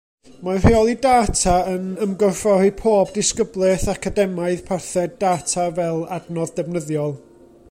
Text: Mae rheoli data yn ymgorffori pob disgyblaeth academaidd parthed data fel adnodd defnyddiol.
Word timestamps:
Mae 0.45 0.59
rheoli 0.61 0.95
data 1.03 1.53
yn 1.73 1.85
ymgorffori 2.07 2.73
pob 2.81 3.13
disgyblaeth 3.19 3.87
academaidd 3.95 4.67
parthed 4.71 5.17
data 5.27 5.71
fel 5.81 6.05
adnodd 6.21 6.61
defnyddiol. 6.61 7.19